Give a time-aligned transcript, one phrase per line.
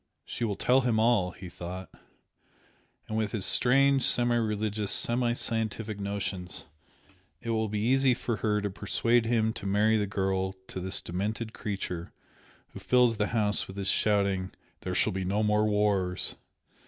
[0.25, 1.91] "She will tell him all" he thought
[3.07, 6.65] "And with his strange semi religious, semi scientific notions,
[7.39, 11.01] it will be easy for her to persuade him to marry the girl to this
[11.01, 12.13] demented creature
[12.69, 16.33] who fills the house with his shouting 'There shall be no more wars!'